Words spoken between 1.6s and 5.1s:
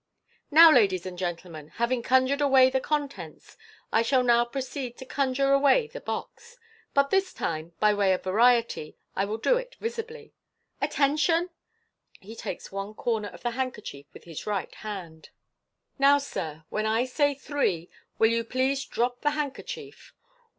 having conjured away the contents, I shall now proceed to